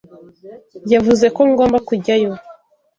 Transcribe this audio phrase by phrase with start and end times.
[0.93, 2.31] Yavuze ko ngomba kujyayo.